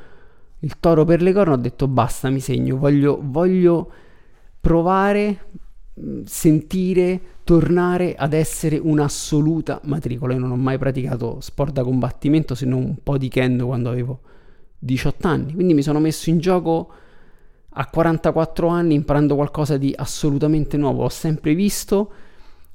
il 0.60 0.78
toro 0.78 1.04
per 1.04 1.22
le 1.22 1.32
corna, 1.32 1.54
ho 1.54 1.58
detto 1.58 1.88
basta, 1.88 2.30
mi 2.30 2.40
segno, 2.40 2.76
voglio, 2.76 3.18
voglio 3.22 3.90
provare, 4.60 5.38
sentire, 6.24 7.20
tornare 7.44 8.14
ad 8.14 8.32
essere 8.32 8.78
un'assoluta 8.78 9.80
matricola. 9.84 10.34
Io 10.34 10.38
non 10.38 10.50
ho 10.50 10.56
mai 10.56 10.78
praticato 10.78 11.40
sport 11.40 11.72
da 11.72 11.82
combattimento 11.82 12.54
se 12.54 12.66
non 12.66 12.82
un 12.82 12.96
po' 13.02 13.18
di 13.18 13.28
kendo 13.28 13.66
quando 13.66 13.88
avevo 13.88 14.20
18 14.78 15.26
anni, 15.26 15.54
quindi 15.54 15.74
mi 15.74 15.82
sono 15.82 15.98
messo 15.98 16.30
in 16.30 16.38
gioco 16.38 16.92
a 17.74 17.86
44 17.86 18.68
anni 18.68 18.94
imparando 18.94 19.34
qualcosa 19.34 19.76
di 19.76 19.94
assolutamente 19.96 20.76
nuovo. 20.76 21.04
Ho 21.04 21.08
sempre 21.08 21.54
visto, 21.54 22.12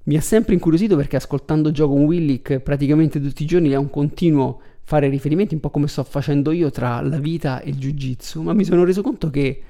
mi 0.04 0.16
ha 0.16 0.22
sempre 0.22 0.54
incuriosito 0.54 0.96
perché 0.96 1.18
ascoltando 1.18 1.72
gioco 1.72 1.94
Willick 1.94 2.60
praticamente 2.60 3.20
tutti 3.20 3.44
i 3.44 3.48
giorni 3.48 3.70
è 3.70 3.76
un 3.76 3.90
continuo 3.90 4.62
fare 4.86 5.10
riferimenti, 5.10 5.56
un 5.56 5.60
po' 5.60 5.72
come 5.72 5.88
sto 5.88 6.04
facendo 6.04 6.52
io 6.52 6.70
tra 6.70 7.02
la 7.02 7.18
vita 7.18 7.60
e 7.60 7.70
il 7.70 7.78
jiu-jitsu, 7.78 8.42
ma 8.42 8.54
mi 8.54 8.64
sono 8.64 8.84
reso 8.84 9.02
conto 9.02 9.30
che 9.32 9.62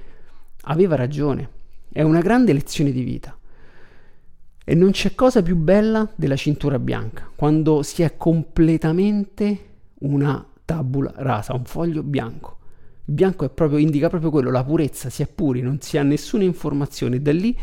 aveva 0.62 0.94
ragione. 0.94 1.48
È 1.90 2.02
una 2.02 2.20
grande 2.20 2.52
lezione 2.52 2.92
di 2.92 3.02
vita. 3.02 3.36
E 4.62 4.74
non 4.74 4.90
c'è 4.90 5.14
cosa 5.14 5.42
più 5.42 5.56
bella 5.56 6.10
della 6.16 6.36
cintura 6.36 6.78
bianca, 6.78 7.30
quando 7.34 7.82
si 7.82 8.02
è 8.02 8.16
completamente 8.16 9.58
una 10.00 10.44
tabula 10.64 11.12
rasa, 11.16 11.54
un 11.54 11.64
foglio 11.64 12.02
bianco 12.02 12.58
Il 13.06 13.14
bianco 13.14 13.48
proprio, 13.48 13.78
indica 13.78 14.08
proprio 14.08 14.30
quello, 14.30 14.50
la 14.50 14.64
purezza, 14.64 15.08
si 15.08 15.22
è 15.22 15.28
puri, 15.28 15.62
non 15.62 15.80
si 15.80 15.96
ha 15.96 16.02
nessuna 16.02 16.42
informazione. 16.42 17.22
Da 17.22 17.32
lì, 17.32 17.56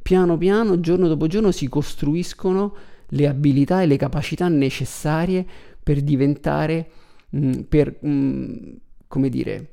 piano 0.00 0.36
piano, 0.36 0.78
giorno 0.78 1.08
dopo 1.08 1.26
giorno, 1.26 1.50
si 1.50 1.68
costruiscono 1.68 2.74
le 3.08 3.26
abilità 3.26 3.82
e 3.82 3.86
le 3.86 3.96
capacità 3.96 4.46
necessarie 4.48 5.44
per 5.82 6.02
diventare, 6.02 6.90
mh, 7.30 7.46
mm, 7.46 7.60
per, 7.62 7.98
mh, 8.00 8.08
mm, 8.08 8.72
come 9.06 9.28
dire, 9.28 9.72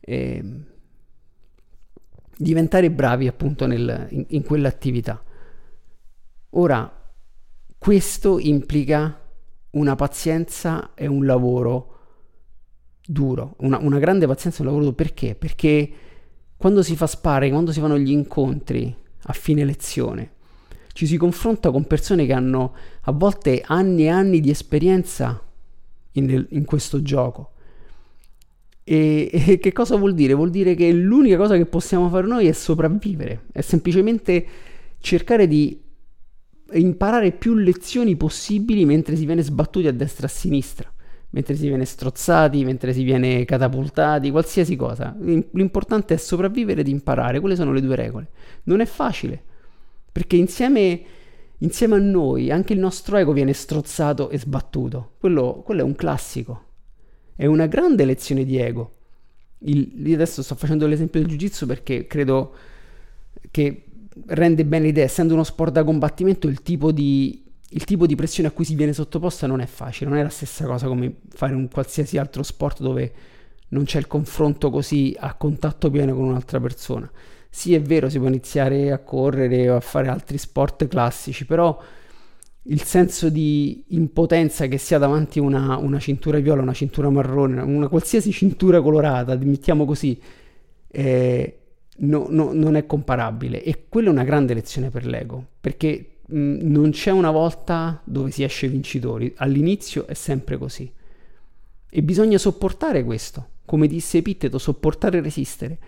eh, 0.00 0.44
diventare 2.36 2.90
bravi 2.90 3.26
appunto 3.26 3.66
nel, 3.66 4.06
in, 4.10 4.24
in 4.28 4.42
quell'attività. 4.42 5.22
Ora, 6.50 6.90
questo 7.78 8.38
implica 8.38 9.20
una 9.70 9.94
pazienza 9.94 10.94
e 10.94 11.06
un 11.06 11.26
lavoro 11.26 11.94
duro, 13.06 13.54
una, 13.58 13.78
una 13.78 13.98
grande 13.98 14.26
pazienza 14.26 14.58
e 14.58 14.60
un 14.62 14.66
lavoro 14.66 14.84
duro. 14.84 14.96
Perché? 14.96 15.34
Perché 15.34 15.92
quando 16.56 16.82
si 16.82 16.96
fa 16.96 17.06
sparring, 17.06 17.52
quando 17.52 17.72
si 17.72 17.80
fanno 17.80 17.98
gli 17.98 18.10
incontri 18.10 18.94
a 19.28 19.32
fine 19.32 19.64
lezione, 19.64 20.32
ci 20.92 21.06
si 21.06 21.16
confronta 21.18 21.70
con 21.70 21.84
persone 21.84 22.24
che 22.24 22.32
hanno 22.32 22.74
a 23.02 23.12
volte 23.12 23.62
anni 23.64 24.04
e 24.04 24.08
anni 24.08 24.40
di 24.40 24.48
esperienza 24.48 25.45
in, 26.18 26.46
in 26.50 26.64
questo 26.64 27.02
gioco. 27.02 27.52
E, 28.84 29.30
e, 29.32 29.58
che 29.58 29.72
cosa 29.72 29.96
vuol 29.96 30.14
dire? 30.14 30.34
Vuol 30.34 30.50
dire 30.50 30.74
che 30.74 30.92
l'unica 30.92 31.36
cosa 31.36 31.56
che 31.56 31.66
possiamo 31.66 32.08
fare 32.08 32.26
noi 32.26 32.46
è 32.46 32.52
sopravvivere, 32.52 33.44
è 33.52 33.60
semplicemente 33.60 34.46
cercare 35.00 35.46
di 35.46 35.82
imparare 36.72 37.32
più 37.32 37.54
lezioni 37.54 38.16
possibili 38.16 38.84
mentre 38.84 39.16
si 39.16 39.24
viene 39.24 39.42
sbattuti 39.42 39.86
a 39.86 39.92
destra 39.92 40.26
e 40.26 40.30
a 40.30 40.32
sinistra 40.32 40.90
mentre 41.36 41.54
si 41.54 41.68
viene 41.68 41.84
strozzati, 41.84 42.64
mentre 42.64 42.94
si 42.94 43.02
viene 43.02 43.44
catapultati, 43.44 44.30
qualsiasi 44.30 44.74
cosa. 44.74 45.14
L'importante 45.18 46.14
è 46.14 46.16
sopravvivere 46.16 46.80
ed 46.80 46.88
imparare, 46.88 47.40
quelle 47.40 47.56
sono 47.56 47.72
le 47.72 47.82
due 47.82 47.94
regole. 47.94 48.28
Non 48.64 48.80
è 48.80 48.86
facile, 48.86 49.42
perché 50.10 50.36
insieme, 50.36 51.00
insieme 51.58 51.96
a 51.96 51.98
noi 51.98 52.50
anche 52.50 52.72
il 52.72 52.78
nostro 52.78 53.16
ego 53.16 53.32
viene 53.32 53.52
strozzato 53.52 54.30
e 54.30 54.38
sbattuto. 54.38 55.12
Quello, 55.18 55.62
quello 55.64 55.80
è 55.80 55.84
un 55.84 55.94
classico, 55.94 56.64
è 57.34 57.46
una 57.46 57.66
grande 57.66 58.04
lezione 58.04 58.44
di 58.44 58.56
ego. 58.58 58.94
Il, 59.60 59.92
io 60.06 60.14
adesso 60.14 60.42
sto 60.42 60.54
facendo 60.54 60.86
l'esempio 60.86 61.20
del 61.20 61.30
jiu-jitsu 61.30 61.66
perché 61.66 62.06
credo 62.06 62.54
che 63.50 63.84
rende 64.26 64.64
bene 64.64 64.86
l'idea, 64.86 65.04
essendo 65.04 65.34
uno 65.34 65.44
sport 65.44 65.72
da 65.72 65.84
combattimento, 65.84 66.46
il 66.46 66.62
tipo 66.62 66.92
di 66.92 67.44
il 67.70 67.84
tipo 67.84 68.06
di 68.06 68.14
pressione 68.14 68.48
a 68.48 68.52
cui 68.52 68.64
si 68.64 68.74
viene 68.74 68.92
sottoposta 68.92 69.46
non 69.46 69.60
è 69.60 69.66
facile, 69.66 70.08
non 70.08 70.18
è 70.18 70.22
la 70.22 70.28
stessa 70.28 70.64
cosa 70.66 70.86
come 70.86 71.16
fare 71.28 71.52
un 71.54 71.68
qualsiasi 71.68 72.16
altro 72.16 72.42
sport 72.42 72.80
dove 72.80 73.12
non 73.68 73.84
c'è 73.84 73.98
il 73.98 74.06
confronto 74.06 74.70
così 74.70 75.16
a 75.18 75.34
contatto 75.34 75.90
pieno 75.90 76.14
con 76.14 76.24
un'altra 76.24 76.60
persona. 76.60 77.10
Sì, 77.56 77.74
è 77.74 77.80
vero, 77.80 78.10
si 78.10 78.18
può 78.18 78.28
iniziare 78.28 78.92
a 78.92 78.98
correre 78.98 79.70
o 79.70 79.76
a 79.76 79.80
fare 79.80 80.08
altri 80.08 80.36
sport 80.36 80.86
classici, 80.88 81.46
però 81.46 81.80
il 82.64 82.82
senso 82.82 83.30
di 83.30 83.84
impotenza 83.88 84.66
che 84.66 84.76
si 84.76 84.94
ha 84.94 84.98
davanti 84.98 85.38
a 85.38 85.42
una, 85.42 85.76
una 85.78 85.98
cintura 85.98 86.38
viola, 86.38 86.60
una 86.60 86.74
cintura 86.74 87.08
marrone, 87.08 87.62
una 87.62 87.88
qualsiasi 87.88 88.30
cintura 88.30 88.82
colorata, 88.82 89.36
mettiamo 89.36 89.86
così, 89.86 90.20
eh, 90.88 91.58
no, 91.98 92.26
no, 92.28 92.52
non 92.52 92.76
è 92.76 92.84
comparabile. 92.84 93.62
E 93.62 93.86
quella 93.88 94.08
è 94.08 94.12
una 94.12 94.24
grande 94.24 94.52
lezione 94.52 94.90
per 94.90 95.06
l'ego, 95.06 95.42
perché 95.60 96.10
Mm, 96.34 96.58
non 96.62 96.90
c'è 96.90 97.12
una 97.12 97.30
volta 97.30 98.00
dove 98.04 98.32
si 98.32 98.42
esce 98.42 98.66
vincitori, 98.66 99.32
all'inizio 99.36 100.08
è 100.08 100.14
sempre 100.14 100.58
così. 100.58 100.92
E 101.88 102.02
bisogna 102.02 102.36
sopportare 102.36 103.04
questo, 103.04 103.48
come 103.64 103.86
disse 103.86 104.18
Epitteto, 104.18 104.58
sopportare 104.58 105.18
e 105.18 105.20
resistere. 105.20 105.78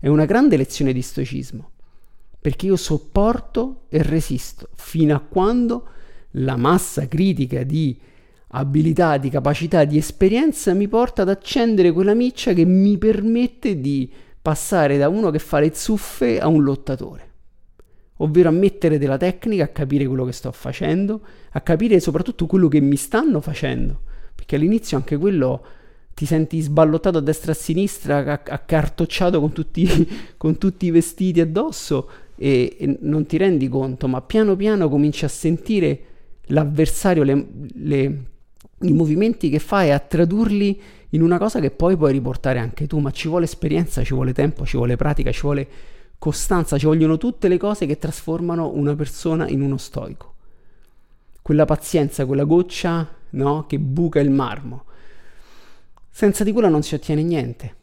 È 0.00 0.06
una 0.06 0.26
grande 0.26 0.56
lezione 0.56 0.92
di 0.92 1.02
stoicismo, 1.02 1.70
perché 2.40 2.66
io 2.66 2.76
sopporto 2.76 3.82
e 3.88 4.02
resisto 4.02 4.68
fino 4.76 5.14
a 5.14 5.20
quando 5.20 5.88
la 6.32 6.56
massa 6.56 7.08
critica 7.08 7.62
di 7.64 7.98
abilità, 8.50 9.16
di 9.16 9.28
capacità, 9.28 9.84
di 9.84 9.98
esperienza 9.98 10.72
mi 10.72 10.88
porta 10.88 11.22
ad 11.22 11.28
accendere 11.28 11.92
quella 11.92 12.14
miccia 12.14 12.52
che 12.52 12.64
mi 12.64 12.96
permette 12.96 13.80
di 13.80 14.10
passare 14.40 14.98
da 14.98 15.08
uno 15.08 15.30
che 15.30 15.38
fa 15.38 15.58
le 15.58 15.74
zuffe 15.74 16.38
a 16.38 16.46
un 16.46 16.62
lottatore 16.62 17.26
ovvero 18.18 18.48
a 18.48 18.52
mettere 18.52 18.98
della 18.98 19.16
tecnica, 19.16 19.64
a 19.64 19.68
capire 19.68 20.06
quello 20.06 20.24
che 20.24 20.32
sto 20.32 20.50
facendo, 20.52 21.20
a 21.50 21.60
capire 21.60 22.00
soprattutto 22.00 22.46
quello 22.46 22.68
che 22.68 22.80
mi 22.80 22.96
stanno 22.96 23.40
facendo, 23.40 24.00
perché 24.34 24.56
all'inizio 24.56 24.96
anche 24.96 25.16
quello 25.16 25.64
ti 26.18 26.26
senti 26.26 26.60
sballottato 26.60 27.18
a 27.18 27.20
destra 27.20 27.52
e 27.52 27.54
a 27.54 27.56
sinistra, 27.56 28.42
accartocciato 28.42 29.38
con 29.38 29.52
tutti, 29.52 29.86
con 30.36 30.58
tutti 30.58 30.86
i 30.86 30.90
vestiti 30.90 31.40
addosso 31.40 32.10
e, 32.34 32.76
e, 32.76 32.98
non 33.02 33.24
ti 33.24 33.36
rendi 33.36 33.68
conto, 33.68 34.08
ma 34.08 34.20
piano 34.20 34.56
piano 34.56 34.88
cominci 34.88 35.24
a 35.24 35.28
sentire 35.28 36.00
l'avversario, 36.46 37.22
le, 37.22 37.46
le, 37.72 38.24
i 38.80 38.92
movimenti 38.92 39.48
che 39.48 39.60
fa 39.60 39.84
e 39.84 39.90
a 39.92 40.00
tradurli 40.00 40.80
in 41.10 41.22
una 41.22 41.38
cosa 41.38 41.60
che 41.60 41.70
poi 41.70 41.96
puoi 41.96 42.10
riportare 42.10 42.58
anche 42.58 42.88
tu, 42.88 42.98
ma 42.98 43.12
ci 43.12 43.28
vuole 43.28 43.44
esperienza, 43.44 44.02
ci 44.02 44.12
vuole 44.12 44.32
tempo, 44.32 44.66
ci 44.66 44.76
vuole 44.76 44.96
pratica, 44.96 45.30
ci 45.30 45.42
vuole 45.42 45.68
costanza, 46.18 46.78
ci 46.78 46.86
vogliono 46.86 47.16
tutte 47.16 47.46
le 47.46 47.58
cose 47.58 47.86
che 47.86 47.96
trasformano 47.96 48.72
una 48.74 48.96
persona 48.96 49.46
in 49.46 49.62
uno 49.62 49.76
stoico. 49.76 50.34
Quella 51.42 51.64
pazienza, 51.64 52.26
quella 52.26 52.42
goccia 52.42 53.08
no, 53.30 53.66
che 53.68 53.78
buca 53.78 54.18
il 54.18 54.30
marmo. 54.30 54.86
Senza 56.10 56.44
di 56.44 56.52
quella 56.52 56.68
non 56.68 56.82
si 56.82 56.94
ottiene 56.94 57.22
niente. 57.22 57.74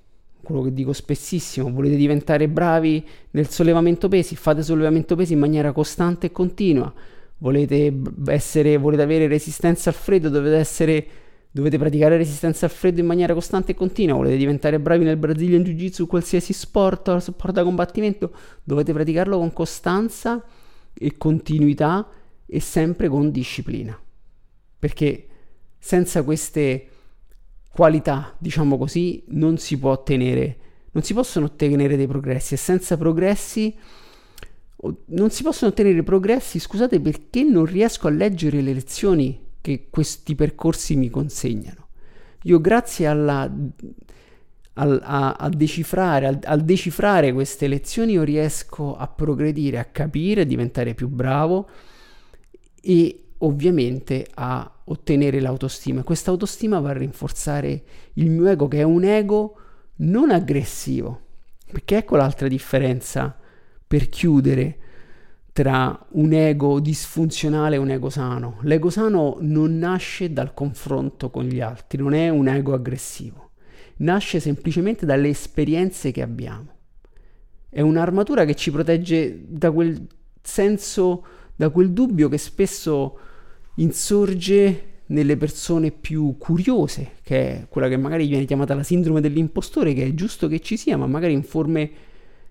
Quello 0.41 0.61
che 0.61 0.73
dico 0.73 0.93
spessissimo, 0.93 1.71
volete 1.71 1.95
diventare 1.95 2.47
bravi 2.47 3.03
nel 3.31 3.49
sollevamento 3.49 4.07
pesi, 4.07 4.35
fate 4.35 4.61
sollevamento 4.61 5.15
pesi 5.15 5.33
in 5.33 5.39
maniera 5.39 5.71
costante 5.71 6.27
e 6.27 6.31
continua. 6.31 6.93
Volete, 7.37 7.93
essere, 8.27 8.77
volete 8.77 9.01
avere 9.01 9.27
resistenza 9.27 9.89
al 9.89 9.95
freddo, 9.95 10.29
dovete 10.29 10.55
essere 10.55 11.07
Dovete 11.55 11.77
praticare 11.77 12.17
resistenza 12.17 12.65
al 12.65 12.71
freddo 12.71 12.99
in 12.99 13.05
maniera 13.05 13.33
costante 13.33 13.71
e 13.71 13.75
continua, 13.75 14.17
volete 14.17 14.35
diventare 14.35 14.77
bravi 14.77 15.05
nel 15.05 15.15
Brazilian 15.15 15.63
Jiu-Jitsu, 15.63 16.05
qualsiasi 16.05 16.51
sport, 16.51 17.15
sport 17.15 17.53
da 17.53 17.63
combattimento, 17.63 18.33
dovete 18.61 18.91
praticarlo 18.91 19.37
con 19.37 19.53
costanza 19.53 20.43
e 20.93 21.15
continuità 21.15 22.09
e 22.45 22.59
sempre 22.59 23.07
con 23.07 23.31
disciplina. 23.31 23.97
Perché 24.77 25.27
senza 25.79 26.23
queste 26.23 26.87
qualità, 27.75 28.33
diciamo 28.37 28.77
così, 28.77 29.21
non 29.27 29.57
si 29.57 29.77
può 29.77 29.91
ottenere, 29.91 30.57
non 30.91 31.03
si 31.03 31.13
possono 31.13 31.47
ottenere 31.47 31.97
dei 31.97 32.07
progressi 32.07 32.53
e 32.53 32.57
senza 32.57 32.95
progressi 32.95 33.75
non 35.07 35.29
si 35.29 35.43
possono 35.43 35.71
ottenere 35.71 36.03
progressi, 36.03 36.59
scusate, 36.59 36.99
perché 36.99 37.43
non 37.43 37.65
riesco 37.65 38.07
a 38.07 38.11
leggere 38.11 38.61
le 38.61 38.73
lezioni 38.73 39.39
che 39.59 39.87
questi 39.89 40.35
percorsi 40.35 40.95
mi 40.95 41.09
consegnano. 41.09 41.87
Io 42.43 42.61
grazie 42.61 43.07
alla, 43.07 43.51
al, 44.73 45.01
a, 45.03 45.33
a, 45.33 45.49
decifrare, 45.49 46.27
al, 46.27 46.39
al, 46.43 46.61
decifrare 46.61 47.33
queste 47.33 47.67
lezioni 47.67 48.13
io 48.13 48.23
riesco 48.23 48.95
a 48.95 49.07
progredire, 49.07 49.79
a 49.79 49.85
capire, 49.85 50.41
a 50.41 50.45
diventare 50.45 50.93
più 50.93 51.07
bravo 51.07 51.67
e 52.81 53.23
ovviamente 53.39 54.27
a 54.35 54.69
ottenere 54.85 55.39
l'autostima. 55.39 56.03
Questa 56.03 56.31
autostima 56.31 56.79
va 56.79 56.89
a 56.89 56.93
rinforzare 56.93 57.83
il 58.13 58.29
mio 58.29 58.47
ego 58.47 58.67
che 58.67 58.79
è 58.79 58.83
un 58.83 59.03
ego 59.03 59.57
non 59.97 60.31
aggressivo, 60.31 61.21
perché 61.71 61.97
ecco 61.97 62.15
l'altra 62.15 62.47
differenza 62.47 63.35
per 63.87 64.09
chiudere 64.09 64.77
tra 65.53 66.05
un 66.11 66.33
ego 66.33 66.79
disfunzionale 66.81 67.75
e 67.75 67.79
un 67.79 67.89
ego 67.89 68.09
sano. 68.09 68.57
L'ego 68.63 68.89
sano 68.89 69.37
non 69.39 69.77
nasce 69.77 70.33
dal 70.33 70.53
confronto 70.53 71.29
con 71.29 71.45
gli 71.45 71.61
altri, 71.61 71.97
non 71.97 72.13
è 72.13 72.29
un 72.29 72.47
ego 72.47 72.73
aggressivo, 72.73 73.51
nasce 73.97 74.39
semplicemente 74.39 75.05
dalle 75.05 75.29
esperienze 75.29 76.11
che 76.11 76.21
abbiamo. 76.21 76.73
È 77.69 77.81
un'armatura 77.81 78.45
che 78.45 78.55
ci 78.55 78.69
protegge 78.71 79.45
da 79.47 79.71
quel 79.71 80.05
senso, 80.41 81.25
da 81.55 81.69
quel 81.69 81.91
dubbio 81.91 82.27
che 82.29 82.37
spesso 82.37 83.17
insorge 83.75 84.93
nelle 85.07 85.37
persone 85.37 85.91
più 85.91 86.35
curiose, 86.37 87.11
che 87.21 87.51
è 87.51 87.67
quella 87.69 87.87
che 87.87 87.97
magari 87.97 88.27
viene 88.27 88.45
chiamata 88.45 88.73
la 88.73 88.83
sindrome 88.83 89.21
dell'impostore, 89.21 89.93
che 89.93 90.05
è 90.05 90.13
giusto 90.13 90.47
che 90.47 90.59
ci 90.61 90.77
sia, 90.77 90.97
ma 90.97 91.05
magari 91.05 91.33
in 91.33 91.43
forme, 91.43 91.89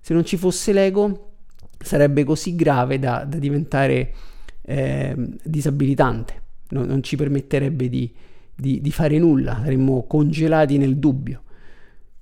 se 0.01 0.15
non 0.15 0.25
ci 0.25 0.37
fosse 0.37 0.73
l'ego, 0.73 1.33
sarebbe 1.79 2.25
così 2.25 2.55
grave 2.55 2.99
da, 2.99 3.25
da 3.25 3.39
diventare 3.39 4.15
eh, 4.63 5.15
disabilitante, 5.43 6.43
no, 6.71 6.85
non 6.85 7.03
ci 7.03 7.17
permetterebbe 7.17 7.89
di, 7.89 8.13
di, 8.55 8.81
di 8.81 8.91
fare 8.93 9.19
nulla, 9.19 9.61
saremmo 9.63 10.07
congelati 10.07 10.79
nel 10.79 10.97
dubbio. 10.97 11.43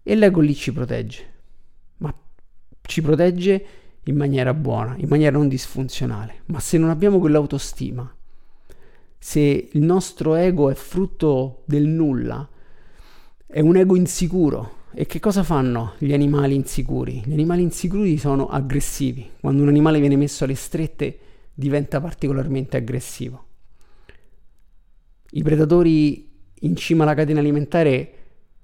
E 0.02 0.14
l'ego 0.16 0.40
lì 0.40 0.54
ci 0.54 0.72
protegge, 0.72 1.24
ma 1.98 2.12
ci 2.80 3.02
protegge 3.02 3.64
in 4.04 4.16
maniera 4.16 4.52
buona, 4.54 4.96
in 4.98 5.08
maniera 5.08 5.36
non 5.36 5.46
disfunzionale. 5.46 6.40
Ma 6.46 6.58
se 6.58 6.78
non 6.78 6.90
abbiamo 6.90 7.20
quell'autostima, 7.20 8.12
se 9.24 9.68
il 9.70 9.80
nostro 9.82 10.34
ego 10.34 10.68
è 10.68 10.74
frutto 10.74 11.62
del 11.66 11.86
nulla, 11.86 12.48
è 13.46 13.60
un 13.60 13.76
ego 13.76 13.94
insicuro, 13.94 14.80
E 14.94 15.06
che 15.06 15.20
cosa 15.20 15.44
fanno 15.44 15.94
gli 15.98 16.12
animali 16.12 16.56
insicuri? 16.56 17.22
Gli 17.24 17.32
animali 17.32 17.62
insicuri 17.62 18.18
sono 18.18 18.48
aggressivi. 18.48 19.30
Quando 19.40 19.62
un 19.62 19.68
animale 19.68 20.00
viene 20.00 20.16
messo 20.16 20.42
alle 20.42 20.56
strette 20.56 21.18
diventa 21.54 22.00
particolarmente 22.00 22.76
aggressivo. 22.76 23.44
I 25.30 25.42
predatori 25.42 26.28
in 26.60 26.76
cima 26.76 27.04
alla 27.04 27.14
catena 27.14 27.38
alimentare 27.38 28.14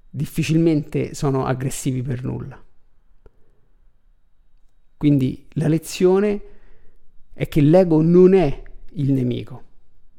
difficilmente 0.09 1.15
sono 1.15 1.45
aggressivi 1.45 2.01
per 2.01 2.23
nulla. 2.23 2.61
Quindi 4.97 5.47
la 5.53 5.69
lezione 5.69 6.41
è 7.33 7.47
che 7.47 7.61
l'ego 7.61 8.01
non 8.01 8.33
è 8.33 8.61
il 8.91 9.13
nemico. 9.13 9.68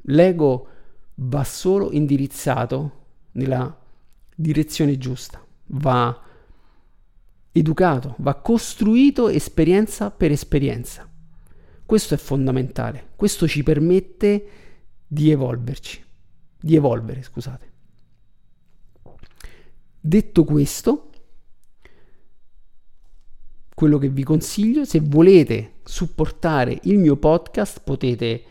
L'ego 0.03 0.67
va 1.15 1.43
solo 1.43 1.91
indirizzato 1.91 2.99
nella 3.33 3.77
direzione 4.35 4.97
giusta, 4.97 5.43
va 5.67 6.19
educato, 7.51 8.15
va 8.19 8.35
costruito 8.35 9.29
esperienza 9.29 10.09
per 10.09 10.31
esperienza. 10.31 11.07
Questo 11.85 12.13
è 12.13 12.17
fondamentale, 12.17 13.09
questo 13.15 13.47
ci 13.47 13.63
permette 13.63 14.47
di 15.05 15.29
evolverci, 15.29 16.03
di 16.59 16.75
evolvere, 16.75 17.21
scusate. 17.21 17.69
Detto 19.99 20.43
questo, 20.45 21.09
quello 23.75 23.97
che 23.97 24.09
vi 24.09 24.23
consiglio, 24.23 24.85
se 24.85 24.99
volete 24.99 25.73
supportare 25.83 26.79
il 26.83 26.97
mio 26.97 27.17
podcast, 27.17 27.81
potete 27.83 28.43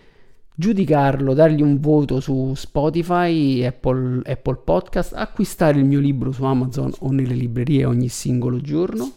giudicarlo, 0.54 1.34
dargli 1.34 1.62
un 1.62 1.80
voto 1.80 2.20
su 2.20 2.52
Spotify, 2.54 3.64
Apple, 3.64 4.22
Apple 4.24 4.60
Podcast, 4.62 5.14
acquistare 5.14 5.78
il 5.78 5.84
mio 5.84 6.00
libro 6.00 6.32
su 6.32 6.44
Amazon 6.44 6.92
o 7.00 7.10
nelle 7.10 7.34
librerie 7.34 7.84
ogni 7.84 8.08
singolo 8.08 8.60
giorno, 8.60 9.10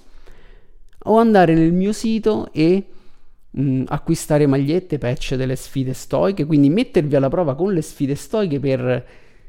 o 1.06 1.18
andare 1.18 1.54
nel 1.54 1.74
mio 1.74 1.92
sito 1.92 2.50
e 2.52 2.86
mh, 3.50 3.62
mm, 3.62 3.84
acquistare 3.88 4.48
magliette, 4.48 4.98
patch 4.98 5.36
delle 5.36 5.56
sfide 5.56 5.94
stoiche, 5.94 6.46
quindi 6.46 6.70
mettervi 6.70 7.16
alla 7.16 7.30
prova 7.30 7.56
con 7.56 7.74
le 7.74 7.82
sfide 7.82 8.16
stoiche 8.16 8.60
per 8.60 9.06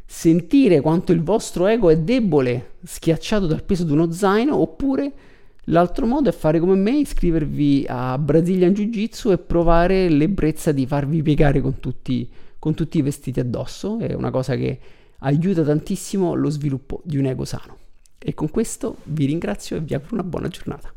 sentire 0.06 0.80
quanto 0.80 1.12
il 1.12 1.22
vostro 1.22 1.66
ego 1.66 1.90
è 1.90 1.98
debole, 1.98 2.72
schiacciato 2.82 3.46
dal 3.46 3.62
peso 3.62 3.84
di 3.84 3.92
uno 3.92 4.10
zaino, 4.10 4.56
oppure 4.56 5.12
L'altro 5.68 6.06
modo 6.06 6.28
è 6.28 6.32
fare 6.32 6.58
come 6.60 6.74
me, 6.74 6.98
iscrivervi 6.98 7.86
a 7.88 8.18
Brazilian 8.18 8.74
Jiu 8.74 8.90
Jitsu 8.90 9.30
e 9.30 9.38
provare 9.38 10.08
l'ebbrezza 10.08 10.72
di 10.72 10.86
farvi 10.86 11.22
piegare 11.22 11.60
con 11.60 11.80
tutti, 11.80 12.28
con 12.58 12.74
tutti 12.74 12.98
i 12.98 13.02
vestiti 13.02 13.40
addosso. 13.40 13.98
È 13.98 14.12
una 14.12 14.30
cosa 14.30 14.56
che 14.56 14.78
aiuta 15.18 15.62
tantissimo 15.62 16.34
lo 16.34 16.50
sviluppo 16.50 17.00
di 17.04 17.16
un 17.16 17.26
ego 17.26 17.44
sano. 17.44 17.78
E 18.18 18.34
con 18.34 18.50
questo 18.50 18.96
vi 19.04 19.24
ringrazio 19.24 19.76
e 19.76 19.80
vi 19.80 19.94
auguro 19.94 20.14
una 20.14 20.24
buona 20.24 20.48
giornata. 20.48 20.92